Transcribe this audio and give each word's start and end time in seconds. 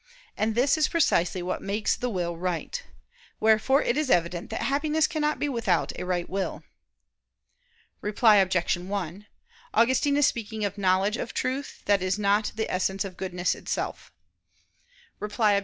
And 0.35 0.55
this 0.55 0.79
is 0.79 0.87
precisely 0.87 1.43
what 1.43 1.61
makes 1.61 1.95
the 1.95 2.09
will 2.09 2.35
right. 2.35 2.81
Wherefore 3.39 3.83
it 3.83 3.95
is 3.97 4.09
evident 4.09 4.49
that 4.49 4.63
Happiness 4.63 5.05
cannot 5.05 5.37
be 5.37 5.47
without 5.47 5.91
a 5.99 6.05
right 6.07 6.27
will. 6.27 6.63
[Reply 8.01 8.37
Obj. 8.37 8.77
1: 8.77 9.27
Augustine 9.75 10.17
is 10.17 10.25
speaking 10.25 10.65
of 10.65 10.79
knowledge 10.79 11.17
of 11.17 11.35
truth 11.35 11.83
that 11.85 12.01
is 12.01 12.17
not 12.17 12.51
the 12.55 12.67
essence 12.71 13.05
of 13.05 13.15
goodness 13.15 13.53
itself.] 13.53 14.11
Reply 15.19 15.53
Obj. 15.53 15.59